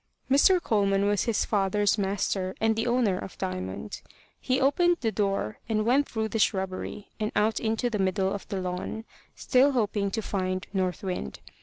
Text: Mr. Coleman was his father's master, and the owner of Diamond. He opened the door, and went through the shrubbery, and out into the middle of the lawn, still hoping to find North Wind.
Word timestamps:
Mr. 0.31 0.59
Coleman 0.59 1.05
was 1.05 1.25
his 1.25 1.45
father's 1.45 1.95
master, 1.95 2.55
and 2.59 2.75
the 2.75 2.87
owner 2.87 3.19
of 3.19 3.37
Diamond. 3.37 4.01
He 4.39 4.59
opened 4.59 4.97
the 5.01 5.11
door, 5.11 5.59
and 5.69 5.85
went 5.85 6.09
through 6.09 6.29
the 6.29 6.39
shrubbery, 6.39 7.09
and 7.19 7.31
out 7.35 7.59
into 7.59 7.87
the 7.87 7.99
middle 7.99 8.33
of 8.33 8.47
the 8.47 8.59
lawn, 8.59 9.05
still 9.35 9.73
hoping 9.73 10.09
to 10.09 10.23
find 10.23 10.65
North 10.73 11.03
Wind. 11.03 11.37